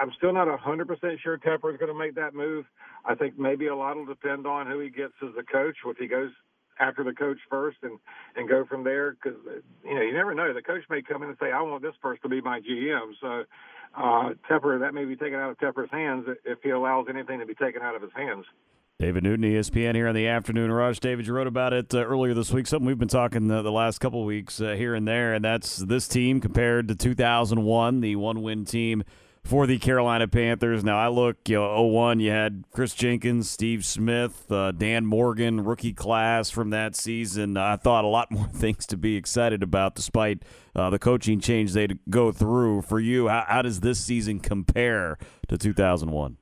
I'm 0.00 0.12
still 0.18 0.32
not 0.34 0.46
100% 0.46 1.20
sure 1.22 1.38
Tepper 1.38 1.72
is 1.72 1.78
going 1.78 1.92
to 1.92 1.98
make 1.98 2.14
that 2.16 2.34
move. 2.34 2.66
I 3.06 3.14
think 3.14 3.38
maybe 3.38 3.68
a 3.68 3.74
lot 3.74 3.96
will 3.96 4.04
depend 4.06 4.46
on 4.46 4.66
who 4.66 4.78
he 4.80 4.90
gets 4.90 5.14
as 5.22 5.30
a 5.38 5.42
coach. 5.42 5.76
If 5.86 5.96
he 5.96 6.06
goes 6.06 6.30
after 6.80 7.04
the 7.04 7.12
coach 7.12 7.38
first 7.48 7.78
and 7.82 7.98
and 8.36 8.48
go 8.48 8.64
from 8.64 8.84
there 8.84 9.12
because 9.12 9.38
you 9.84 9.94
know 9.94 10.00
you 10.02 10.12
never 10.12 10.34
know 10.34 10.52
the 10.54 10.62
coach 10.62 10.82
may 10.90 11.02
come 11.02 11.22
in 11.22 11.28
and 11.28 11.38
say 11.40 11.52
I 11.52 11.62
want 11.62 11.82
this 11.82 11.94
person 12.02 12.22
to 12.22 12.28
be 12.28 12.40
my 12.40 12.60
GM 12.60 13.12
so 13.20 13.44
uh, 13.96 14.30
Tepper 14.50 14.80
that 14.80 14.94
may 14.94 15.04
be 15.04 15.16
taken 15.16 15.38
out 15.38 15.50
of 15.50 15.58
Tepper's 15.58 15.90
hands 15.90 16.26
if 16.44 16.58
he 16.62 16.70
allows 16.70 17.06
anything 17.10 17.40
to 17.40 17.46
be 17.46 17.54
taken 17.54 17.82
out 17.82 17.94
of 17.96 18.02
his 18.02 18.12
hands. 18.16 18.44
David 19.00 19.24
Newton, 19.24 19.46
ESPN 19.46 19.94
here 19.94 20.08
on 20.08 20.14
the 20.14 20.26
afternoon 20.26 20.70
rush. 20.70 21.00
David, 21.00 21.26
you 21.26 21.32
wrote 21.32 21.46
about 21.46 21.72
it 21.72 21.94
uh, 21.94 22.04
earlier 22.04 22.34
this 22.34 22.50
week. 22.52 22.66
Something 22.66 22.86
we've 22.86 22.98
been 22.98 23.08
talking 23.08 23.48
the, 23.48 23.62
the 23.62 23.72
last 23.72 23.98
couple 23.98 24.22
weeks 24.26 24.60
uh, 24.60 24.72
here 24.72 24.94
and 24.94 25.08
there, 25.08 25.32
and 25.32 25.42
that's 25.42 25.78
this 25.78 26.06
team 26.06 26.38
compared 26.38 26.86
to 26.88 26.94
2001, 26.94 28.02
the 28.02 28.16
one-win 28.16 28.66
team 28.66 29.02
for 29.42 29.66
the 29.66 29.78
Carolina 29.78 30.28
Panthers. 30.28 30.84
Now 30.84 30.98
I 30.98 31.08
look, 31.08 31.48
you 31.48 31.56
know, 31.56 31.82
01, 31.86 32.20
you 32.20 32.30
had 32.30 32.64
Kris 32.72 32.92
Jenkins, 32.94 33.48
Steve 33.48 33.86
Smith, 33.86 34.52
uh, 34.52 34.72
Dan 34.72 35.06
Morgan, 35.06 35.64
rookie 35.64 35.94
class 35.94 36.50
from 36.50 36.68
that 36.68 36.94
season. 36.94 37.56
I 37.56 37.76
thought 37.76 38.04
a 38.04 38.08
lot 38.08 38.30
more 38.30 38.48
things 38.48 38.84
to 38.88 38.98
be 38.98 39.16
excited 39.16 39.62
about, 39.62 39.94
despite 39.94 40.42
uh, 40.76 40.90
the 40.90 40.98
coaching 40.98 41.40
change 41.40 41.72
they'd 41.72 41.98
go 42.10 42.32
through. 42.32 42.82
For 42.82 43.00
you, 43.00 43.28
how, 43.28 43.46
how 43.48 43.62
does 43.62 43.80
this 43.80 43.98
season 43.98 44.40
compare 44.40 45.16
to 45.48 45.56
2001? 45.56 46.36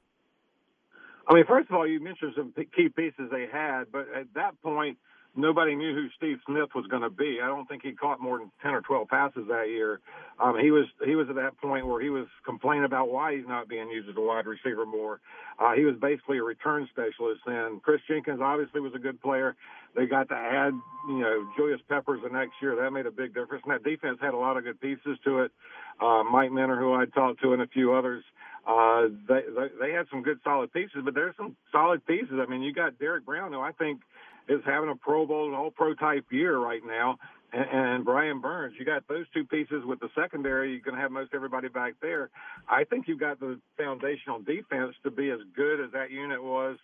I 1.28 1.35
mean, 1.35 1.44
first 1.47 1.68
of 1.70 1.76
all, 1.76 1.87
you 1.87 2.00
mentioned 2.00 2.32
some 2.37 2.52
key 2.75 2.88
pieces 2.88 3.30
they 3.30 3.47
had, 3.52 3.85
but 3.92 4.06
at 4.16 4.32
that 4.35 4.61
point, 4.62 4.99
nobody 5.37 5.76
knew 5.76 5.94
who 5.94 6.08
Steve 6.16 6.38
Smith 6.47 6.70
was 6.75 6.87
going 6.88 7.02
to 7.02 7.11
be. 7.11 7.38
I 7.42 7.47
don't 7.47 7.68
think 7.68 7.82
he 7.82 7.92
caught 7.92 8.20
more 8.20 8.38
than 8.38 8.50
ten 8.62 8.73
or 8.75 8.80
twelve 8.80 9.08
passes 9.08 9.44
that 9.49 9.68
year. 9.68 10.00
Um, 10.40 10.58
he 10.58 10.70
was 10.70 10.87
he 11.04 11.14
was 11.16 11.28
at 11.28 11.37
that 11.37 11.58
point 11.58 11.87
where 11.87 12.00
he 12.00 12.11
was 12.11 12.26
complaining 12.44 12.85
about 12.85 13.11
why 13.11 13.37
he's 13.37 13.47
not 13.47 13.68
being 13.68 13.90
used 13.90 14.08
as 14.08 14.16
a 14.16 14.20
wide 14.20 14.47
receiver 14.47 14.87
more. 14.87 15.20
Uh, 15.58 15.73
he 15.75 15.85
was 15.85 15.97
basically 16.00 16.38
a 16.38 16.42
return 16.42 16.88
specialist. 16.90 17.42
And 17.47 17.82
Kris 17.82 18.00
Jenkins 18.08 18.40
obviously 18.42 18.80
was 18.80 18.92
a 18.94 18.99
good 18.99 19.20
player. 19.20 19.54
They 19.97 20.06
got 20.06 20.28
to 20.30 20.35
add 20.35 20.73
you 21.08 21.18
know 21.18 21.47
Julius 21.56 21.80
Peppers 21.88 22.20
the 22.25 22.30
next 22.30 22.54
year. 22.62 22.76
That 22.76 22.90
made 22.92 23.06
a 23.06 23.11
big 23.12 23.35
difference. 23.35 23.62
And 23.66 23.75
that 23.75 23.85
defense 23.85 24.18
had 24.20 24.35
a 24.35 24.38
lot 24.38 24.56
of 24.56 24.64
good 24.64 24.80
pieces 24.80 25.18
to 25.25 25.40
it. 25.40 25.52
Uh, 26.00 26.25
Mike 26.25 26.52
Minter, 26.52 26.78
who 26.78 26.94
I 26.94 27.04
talked 27.06 27.42
to, 27.42 27.52
and 27.52 27.62
a 27.62 27.66
few 27.68 27.92
others. 27.92 28.25
Uh, 28.68 29.08
they, 29.26 29.40
they 29.48 29.68
they 29.80 29.92
had 29.92 30.06
some 30.10 30.22
good 30.22 30.38
solid 30.44 30.70
pieces, 30.72 31.00
but 31.02 31.14
there's 31.14 31.34
some 31.37 31.56
solid 31.72 32.04
pieces. 32.06 32.34
I 32.34 32.44
mean, 32.44 32.60
you 32.60 32.75
got 32.75 32.98
Derrick 32.98 33.25
Brown, 33.25 33.52
who 33.52 33.60
I 33.60 33.72
think 33.72 34.02
is 34.46 34.60
having 34.66 34.90
a 34.90 34.94
Pro 34.94 35.26
Bowl, 35.26 35.48
an 35.48 35.54
All 35.54 35.70
Pro 35.70 35.94
type 35.94 36.26
year 36.30 36.58
right 36.58 36.82
now, 36.87 37.16
and, 37.52 37.66
and 37.70 38.04
Brian 38.04 38.42
Burns. 38.42 38.75
You 38.78 38.84
got 38.84 39.08
those 39.08 39.25
two 39.32 39.46
pieces 39.46 39.84
with 39.87 40.00
the 40.00 40.10
secondary. 40.14 40.72
You're 40.72 40.80
going 40.80 40.96
to 40.96 41.00
have 41.00 41.10
most 41.10 41.30
everybody 41.34 41.68
back 41.68 41.94
there. 42.02 42.28
I 42.68 42.84
think 42.84 43.08
you've 43.08 43.20
got 43.20 43.40
the 43.40 43.58
foundational 43.78 44.40
defense 44.40 44.94
to 45.02 45.10
be 45.10 45.30
as 45.30 45.40
good 45.56 45.80
as 45.82 45.92
that 45.92 46.10
unit 46.10 46.42
was 46.42 46.76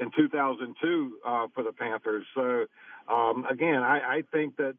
in 0.00 0.12
2002 0.16 1.18
uh, 1.26 1.46
for 1.54 1.64
the 1.64 1.72
Panthers. 1.72 2.24
So 2.36 2.66
um, 3.12 3.46
again, 3.50 3.82
I, 3.82 3.98
I 3.98 4.22
think 4.32 4.56
that 4.58 4.74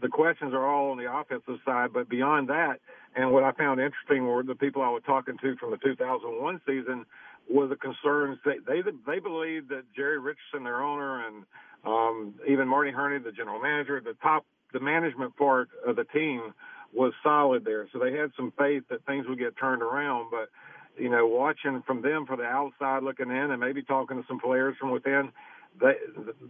the 0.00 0.08
questions 0.08 0.52
are 0.54 0.66
all 0.66 0.90
on 0.90 0.98
the 0.98 1.10
offensive 1.12 1.58
side, 1.64 1.90
but 1.92 2.08
beyond 2.08 2.48
that, 2.48 2.80
and 3.14 3.32
what 3.32 3.44
I 3.44 3.52
found 3.52 3.80
interesting 3.80 4.26
were 4.26 4.42
the 4.42 4.54
people 4.54 4.82
I 4.82 4.88
was 4.88 5.02
talking 5.04 5.36
to 5.38 5.56
from 5.56 5.70
the 5.70 5.78
2001 5.78 6.60
season 6.66 7.04
was 7.48 7.70
the 7.70 7.76
concerns 7.76 8.38
they 8.44 8.58
they 8.66 8.82
they 9.06 9.18
believe 9.18 9.68
that 9.68 9.84
Jerry 9.94 10.18
Richardson, 10.18 10.64
their 10.64 10.82
owner, 10.82 11.26
and 11.26 11.44
um, 11.84 12.34
even 12.48 12.68
Marty 12.68 12.90
Hurney, 12.90 13.18
the 13.18 13.32
general 13.32 13.60
manager, 13.60 14.00
the 14.00 14.14
top, 14.22 14.46
the 14.72 14.80
management 14.80 15.36
part 15.36 15.68
of 15.86 15.96
the 15.96 16.04
team 16.04 16.54
was 16.94 17.12
solid 17.22 17.64
there. 17.64 17.88
So 17.92 17.98
they 17.98 18.12
had 18.12 18.32
some 18.36 18.52
faith 18.58 18.84
that 18.90 19.04
things 19.06 19.26
would 19.28 19.38
get 19.38 19.56
turned 19.56 19.82
around. 19.82 20.30
But, 20.30 20.50
you 21.02 21.08
know, 21.08 21.26
watching 21.26 21.82
from 21.86 22.02
them 22.02 22.26
for 22.26 22.36
the 22.36 22.44
outside 22.44 23.02
looking 23.02 23.30
in 23.30 23.50
and 23.50 23.60
maybe 23.60 23.82
talking 23.82 24.20
to 24.20 24.28
some 24.28 24.38
players 24.38 24.76
from 24.78 24.90
within, 24.90 25.32
they 25.80 25.94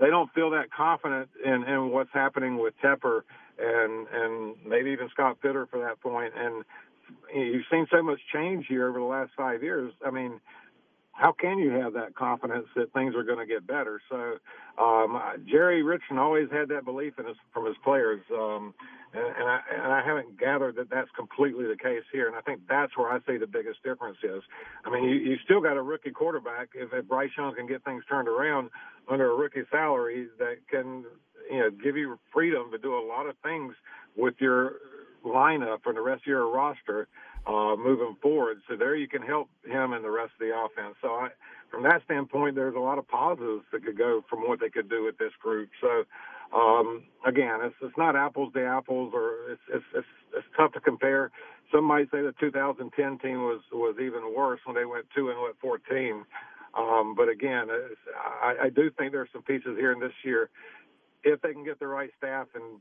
they 0.00 0.08
don't 0.08 0.32
feel 0.32 0.50
that 0.50 0.72
confident 0.72 1.28
in, 1.44 1.64
in 1.64 1.90
what's 1.90 2.12
happening 2.12 2.58
with 2.58 2.74
Tepper 2.82 3.22
and 3.58 4.06
and 4.12 4.56
maybe 4.66 4.90
even 4.90 5.08
Scott 5.10 5.38
Fitterer 5.42 5.68
for 5.68 5.78
that 5.80 6.00
point. 6.00 6.32
And 6.36 6.64
you've 7.34 7.64
seen 7.70 7.86
so 7.90 8.02
much 8.02 8.20
change 8.32 8.66
here 8.68 8.88
over 8.88 8.98
the 8.98 9.04
last 9.04 9.32
five 9.36 9.62
years. 9.62 9.92
I 10.04 10.10
mean, 10.10 10.40
how 11.12 11.32
can 11.32 11.58
you 11.58 11.70
have 11.70 11.92
that 11.92 12.14
confidence 12.14 12.66
that 12.74 12.92
things 12.92 13.14
are 13.14 13.22
going 13.22 13.38
to 13.38 13.46
get 13.46 13.66
better? 13.66 14.00
So 14.10 14.38
um, 14.82 15.20
Jerry 15.46 15.82
Richardson 15.82 16.18
always 16.18 16.48
had 16.50 16.68
that 16.68 16.84
belief 16.84 17.18
in 17.18 17.26
his, 17.26 17.36
from 17.52 17.66
his 17.66 17.76
players, 17.84 18.22
um, 18.32 18.74
and, 19.14 19.24
and, 19.24 19.48
I, 19.48 19.60
and 19.72 19.92
I 19.92 20.02
haven't 20.04 20.38
gathered 20.38 20.76
that 20.76 20.90
that's 20.90 21.10
completely 21.16 21.66
the 21.66 21.76
case 21.76 22.04
here. 22.12 22.26
And 22.26 22.36
I 22.36 22.40
think 22.40 22.60
that's 22.68 22.96
where 22.96 23.10
I 23.12 23.18
see 23.26 23.36
the 23.36 23.46
biggest 23.46 23.82
difference 23.82 24.18
is. 24.22 24.42
I 24.84 24.90
mean, 24.90 25.04
you, 25.04 25.16
you 25.16 25.36
still 25.44 25.60
got 25.60 25.76
a 25.76 25.82
rookie 25.82 26.10
quarterback. 26.10 26.70
If, 26.74 26.92
if 26.92 27.06
Bryce 27.06 27.30
Young 27.36 27.54
can 27.54 27.66
get 27.66 27.84
things 27.84 28.04
turned 28.08 28.28
around 28.28 28.70
under 29.08 29.30
a 29.30 29.34
rookie 29.34 29.64
salary, 29.70 30.28
that 30.38 30.56
can 30.70 31.04
you 31.50 31.58
know 31.58 31.70
give 31.70 31.96
you 31.96 32.18
freedom 32.32 32.70
to 32.70 32.78
do 32.78 32.94
a 32.94 33.04
lot 33.06 33.26
of 33.26 33.36
things 33.42 33.74
with 34.16 34.34
your 34.38 34.76
lineup 35.24 35.80
and 35.86 35.96
the 35.96 36.00
rest 36.00 36.22
of 36.22 36.26
your 36.26 36.50
roster 36.50 37.08
uh, 37.46 37.76
moving 37.76 38.16
forward. 38.22 38.58
So 38.68 38.76
there 38.76 38.94
you 38.94 39.08
can 39.08 39.22
help 39.22 39.48
him 39.64 39.92
and 39.92 40.04
the 40.04 40.10
rest 40.10 40.32
of 40.40 40.46
the 40.46 40.54
offense. 40.54 40.96
So 41.02 41.08
I, 41.08 41.28
from 41.70 41.82
that 41.84 42.02
standpoint, 42.04 42.54
there's 42.54 42.76
a 42.76 42.80
lot 42.80 42.98
of 42.98 43.08
positives 43.08 43.64
that 43.72 43.84
could 43.84 43.98
go 43.98 44.24
from 44.28 44.40
what 44.40 44.60
they 44.60 44.68
could 44.68 44.88
do 44.88 45.04
with 45.04 45.18
this 45.18 45.32
group. 45.42 45.70
So 45.80 46.04
um, 46.54 47.04
again, 47.26 47.58
it's 47.62 47.76
it's 47.82 47.96
not 47.96 48.16
apples 48.16 48.52
to 48.54 48.64
apples, 48.64 49.12
or 49.14 49.52
it's 49.52 49.62
it's 49.72 49.84
it's, 49.94 50.06
it's 50.36 50.46
tough 50.56 50.72
to 50.72 50.80
compare. 50.80 51.30
Some 51.72 51.84
might 51.84 52.10
say 52.10 52.20
the 52.22 52.34
2010 52.40 53.18
team 53.18 53.42
was 53.42 53.60
was 53.72 53.96
even 54.00 54.34
worse 54.36 54.60
when 54.64 54.76
they 54.76 54.84
went 54.84 55.06
two 55.14 55.30
and 55.30 55.40
went 55.40 55.56
14. 55.60 56.24
Um, 56.74 57.14
but 57.14 57.28
again, 57.28 57.68
I, 58.42 58.66
I 58.66 58.70
do 58.70 58.90
think 58.96 59.12
there's 59.12 59.28
some 59.32 59.42
pieces 59.42 59.76
here 59.78 59.92
in 59.92 60.00
this 60.00 60.12
year 60.24 60.50
if 61.24 61.40
they 61.42 61.52
can 61.52 61.64
get 61.64 61.78
the 61.78 61.86
right 61.86 62.10
staff 62.18 62.48
and 62.54 62.80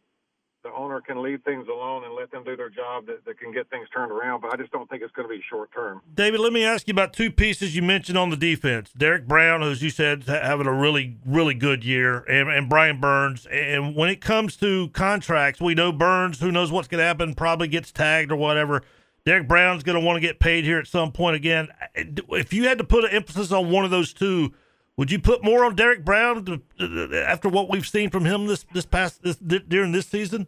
the 0.63 0.71
owner 0.73 1.01
can 1.01 1.21
leave 1.21 1.41
things 1.43 1.67
alone 1.67 2.03
and 2.03 2.13
let 2.13 2.31
them 2.31 2.43
do 2.43 2.55
their 2.55 2.69
job 2.69 3.05
that, 3.07 3.25
that 3.25 3.39
can 3.39 3.51
get 3.51 3.69
things 3.69 3.87
turned 3.93 4.11
around. 4.11 4.41
But 4.41 4.53
I 4.53 4.57
just 4.57 4.71
don't 4.71 4.89
think 4.89 5.01
it's 5.01 5.11
going 5.13 5.27
to 5.27 5.33
be 5.33 5.41
short 5.49 5.71
term. 5.73 6.01
David, 6.13 6.39
let 6.39 6.53
me 6.53 6.63
ask 6.63 6.87
you 6.87 6.91
about 6.91 7.13
two 7.13 7.31
pieces 7.31 7.75
you 7.75 7.81
mentioned 7.81 8.17
on 8.17 8.29
the 8.29 8.37
defense. 8.37 8.91
Derrick 8.95 9.27
Brown, 9.27 9.63
as 9.63 9.81
you 9.81 9.89
said, 9.89 10.23
having 10.23 10.67
a 10.67 10.73
really, 10.73 11.17
really 11.25 11.53
good 11.53 11.83
year, 11.83 12.19
and, 12.29 12.49
and 12.49 12.69
Brian 12.69 12.99
Burns. 12.99 13.45
And 13.47 13.95
when 13.95 14.09
it 14.09 14.21
comes 14.21 14.55
to 14.57 14.89
contracts, 14.89 15.59
we 15.59 15.73
know 15.73 15.91
Burns, 15.91 16.39
who 16.39 16.51
knows 16.51 16.71
what's 16.71 16.87
going 16.87 16.99
to 16.99 17.05
happen, 17.05 17.33
probably 17.33 17.67
gets 17.67 17.91
tagged 17.91 18.31
or 18.31 18.35
whatever. 18.35 18.83
Derrick 19.25 19.47
Brown's 19.47 19.83
going 19.83 19.99
to 19.99 20.05
want 20.05 20.17
to 20.17 20.21
get 20.21 20.39
paid 20.39 20.63
here 20.63 20.79
at 20.79 20.87
some 20.87 21.11
point 21.11 21.35
again. 21.35 21.67
If 21.95 22.53
you 22.53 22.67
had 22.67 22.79
to 22.79 22.83
put 22.83 23.03
an 23.03 23.11
emphasis 23.11 23.51
on 23.51 23.69
one 23.69 23.85
of 23.85 23.91
those 23.91 24.13
two, 24.13 24.53
would 24.97 25.11
you 25.11 25.19
put 25.19 25.43
more 25.43 25.65
on 25.65 25.75
Derrick 25.75 26.03
Brown 26.03 26.45
to, 26.45 27.23
after 27.27 27.49
what 27.49 27.69
we've 27.69 27.87
seen 27.87 28.09
from 28.09 28.25
him 28.25 28.47
this 28.47 28.65
this 28.73 28.85
past 28.85 29.23
this 29.23 29.37
during 29.37 29.91
this 29.91 30.07
season? 30.07 30.47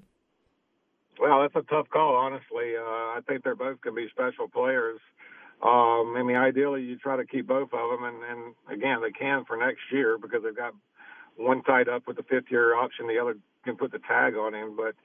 Well, 1.19 1.41
that's 1.41 1.55
a 1.55 1.62
tough 1.69 1.89
call, 1.89 2.15
honestly. 2.15 2.75
Uh, 2.77 2.81
I 2.81 3.19
think 3.27 3.43
they're 3.43 3.55
both 3.55 3.79
going 3.81 3.95
to 3.95 4.01
be 4.01 4.09
special 4.09 4.47
players. 4.47 5.00
Um, 5.62 6.15
I 6.17 6.23
mean, 6.23 6.35
ideally, 6.35 6.83
you 6.83 6.97
try 6.97 7.15
to 7.15 7.25
keep 7.25 7.47
both 7.47 7.69
of 7.71 7.89
them, 7.89 8.03
and, 8.03 8.17
and 8.23 8.55
again, 8.69 9.00
they 9.01 9.12
can 9.12 9.45
for 9.45 9.55
next 9.55 9.79
year 9.91 10.17
because 10.17 10.41
they've 10.43 10.55
got 10.55 10.73
one 11.38 11.63
tied 11.63 11.88
up 11.88 12.07
with 12.07 12.17
the 12.17 12.23
fifth 12.23 12.51
year 12.51 12.75
option. 12.75 13.07
The 13.07 13.19
other 13.19 13.38
can 13.63 13.77
put 13.77 13.91
the 13.91 14.00
tag 14.00 14.35
on 14.35 14.53
him, 14.53 14.75
but 14.75 14.95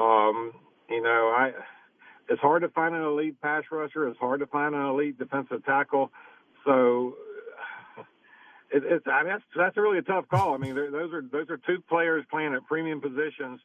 um, 0.00 0.52
you 0.90 1.02
know, 1.02 1.32
I 1.36 1.52
it's 2.28 2.40
hard 2.40 2.62
to 2.62 2.68
find 2.68 2.94
an 2.94 3.02
elite 3.02 3.40
pass 3.40 3.62
rusher. 3.70 4.08
It's 4.08 4.18
hard 4.18 4.40
to 4.40 4.46
find 4.46 4.74
an 4.74 4.84
elite 4.84 5.18
defensive 5.18 5.64
tackle. 5.64 6.10
So 6.64 7.14
it, 8.70 8.82
it's 8.84 9.06
I 9.06 9.22
mean, 9.22 9.32
that's 9.32 9.44
that's 9.56 9.76
really 9.76 9.98
a 9.98 10.02
tough 10.02 10.28
call. 10.28 10.54
I 10.54 10.58
mean, 10.58 10.74
those 10.74 11.12
are 11.12 11.22
those 11.22 11.48
are 11.50 11.58
two 11.58 11.82
players 11.88 12.24
playing 12.30 12.54
at 12.54 12.64
premium 12.66 13.00
positions, 13.00 13.60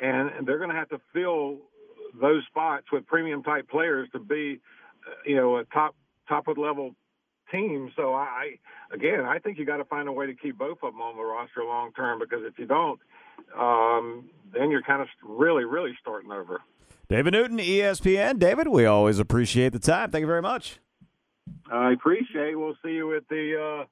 and 0.00 0.46
they're 0.46 0.58
going 0.58 0.70
to 0.70 0.76
have 0.76 0.88
to 0.90 1.00
fill 1.12 1.58
those 2.20 2.42
spots 2.46 2.86
with 2.92 3.06
premium 3.06 3.42
type 3.42 3.68
players 3.68 4.08
to 4.12 4.18
be, 4.18 4.60
uh, 5.06 5.14
you 5.24 5.36
know, 5.36 5.56
a 5.56 5.64
top 5.64 5.94
top 6.28 6.48
of 6.48 6.58
level 6.58 6.94
team. 7.52 7.90
So 7.96 8.14
I, 8.14 8.56
again, 8.92 9.20
I 9.20 9.38
think 9.38 9.58
you 9.58 9.64
got 9.64 9.76
to 9.76 9.84
find 9.84 10.08
a 10.08 10.12
way 10.12 10.26
to 10.26 10.34
keep 10.34 10.58
both 10.58 10.78
of 10.82 10.92
them 10.92 11.02
on 11.02 11.16
the 11.16 11.22
roster 11.22 11.64
long 11.64 11.92
term 11.92 12.18
because 12.18 12.40
if 12.44 12.58
you 12.58 12.66
don't, 12.66 13.00
um, 13.58 14.30
then 14.54 14.70
you're 14.70 14.82
kind 14.82 15.02
of 15.02 15.08
really 15.22 15.64
really 15.64 15.92
starting 16.00 16.32
over. 16.32 16.62
David 17.08 17.34
Newton, 17.34 17.58
ESPN. 17.58 18.38
David, 18.38 18.66
we 18.68 18.84
always 18.84 19.20
appreciate 19.20 19.72
the 19.72 19.78
time. 19.78 20.10
Thank 20.10 20.22
you 20.22 20.26
very 20.26 20.42
much. 20.42 20.80
I 21.70 21.92
appreciate. 21.92 22.58
We'll 22.58 22.76
see 22.82 22.92
you 22.92 23.14
at 23.16 23.28
the. 23.28 23.82
Uh, 23.82 23.84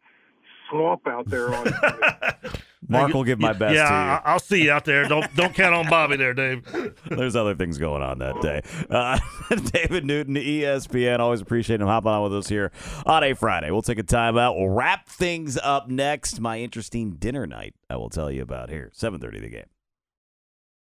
swamp 0.74 1.06
out 1.06 1.28
there 1.28 1.54
on. 1.54 1.66
Mark 2.86 3.14
will 3.14 3.24
give 3.24 3.40
my 3.40 3.54
best. 3.54 3.74
Yeah, 3.74 4.20
I'll 4.24 4.38
see 4.38 4.64
you 4.64 4.70
out 4.70 4.84
there. 4.84 5.08
Don't 5.08 5.34
don't 5.34 5.54
count 5.54 5.74
on 5.74 5.88
Bobby 5.88 6.16
there, 6.16 6.34
Dave. 6.34 6.66
There's 7.10 7.34
other 7.34 7.54
things 7.54 7.78
going 7.78 8.02
on 8.02 8.18
that 8.18 8.40
day. 8.42 8.60
Uh, 8.90 9.18
David 9.72 10.04
Newton, 10.04 10.34
ESPN. 10.34 11.18
Always 11.18 11.40
appreciate 11.40 11.80
him 11.80 11.86
hopping 11.86 12.10
on 12.10 12.22
with 12.24 12.34
us 12.34 12.48
here 12.48 12.72
on 13.06 13.24
a 13.24 13.32
Friday. 13.34 13.70
We'll 13.70 13.80
take 13.80 13.98
a 13.98 14.02
time 14.02 14.36
out. 14.36 14.56
We'll 14.56 14.68
wrap 14.68 15.08
things 15.08 15.58
up 15.62 15.88
next. 15.88 16.40
My 16.40 16.58
interesting 16.58 17.12
dinner 17.12 17.46
night. 17.46 17.74
I 17.88 17.96
will 17.96 18.10
tell 18.10 18.30
you 18.30 18.42
about 18.42 18.68
here. 18.68 18.90
7:30 18.94 19.40
the 19.40 19.48
game. 19.48 19.64